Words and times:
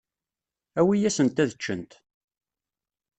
Awi-yasent 0.79 1.43
ad 1.43 1.51
ččent. 1.57 1.91